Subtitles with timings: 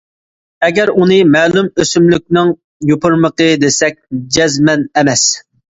[0.67, 2.51] ئەگەر ئۇنى مەلۇم ئۆسۈملۈكنىڭ
[2.93, 4.05] يوپۇرمىقى دېسەك
[4.39, 5.33] جەزمەن ئەمەس.